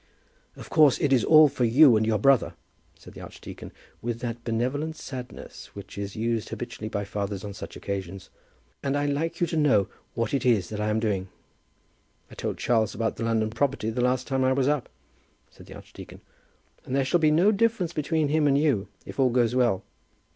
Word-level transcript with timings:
"Of 0.55 0.71
course 0.71 0.97
it 0.99 1.13
is 1.13 1.23
all 1.23 1.47
for 1.47 1.63
you 1.63 1.95
and 1.95 2.07
your 2.07 2.17
brother," 2.17 2.55
said 2.97 3.13
the 3.13 3.21
archdeacon, 3.21 3.71
with 4.01 4.17
that 4.21 4.43
benevolent 4.43 4.95
sadness 4.95 5.75
which 5.75 5.95
is 5.95 6.15
used 6.15 6.49
habitually 6.49 6.89
by 6.89 7.05
fathers 7.05 7.43
on 7.43 7.53
such 7.53 7.75
occasions; 7.75 8.31
"and 8.81 8.97
I 8.97 9.05
like 9.05 9.39
you 9.39 9.45
to 9.45 9.55
know 9.57 9.89
what 10.15 10.33
it 10.33 10.43
is 10.43 10.69
that 10.69 10.81
I 10.81 10.89
am 10.89 10.99
doing. 10.99 11.27
I 12.31 12.33
told 12.33 12.57
Charles 12.57 12.95
about 12.95 13.17
the 13.17 13.23
London 13.23 13.51
property 13.51 13.91
the 13.91 14.01
last 14.01 14.25
time 14.25 14.43
I 14.43 14.53
was 14.53 14.67
up," 14.67 14.89
said 15.51 15.67
the 15.67 15.75
archdeacon, 15.75 16.21
"and 16.83 16.95
there 16.95 17.05
shall 17.05 17.19
be 17.19 17.29
no 17.29 17.51
difference 17.51 17.93
between 17.93 18.29
him 18.29 18.47
and 18.47 18.57
you, 18.57 18.87
if 19.05 19.19
all 19.19 19.29
goes 19.29 19.53
well." 19.53 19.83